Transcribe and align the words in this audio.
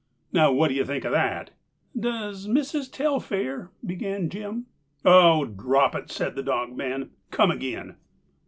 Now 0.33 0.51
what 0.51 0.69
do 0.69 0.73
you 0.73 0.83
think 0.83 1.05
of 1.05 1.11
that?" 1.11 1.51
"Does 1.95 2.47
Missis 2.47 2.89
Telfair—" 2.89 3.69
began 3.85 4.29
Jim. 4.31 4.65
"Oh, 5.05 5.45
drop 5.45 5.93
it," 5.93 6.09
said 6.09 6.35
the 6.35 6.41
dogman. 6.41 7.11
"Come 7.29 7.51
again!" 7.51 7.97